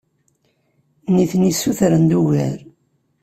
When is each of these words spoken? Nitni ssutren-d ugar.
Nitni 1.15 1.51
ssutren-d 1.53 2.11
ugar. 2.21 2.59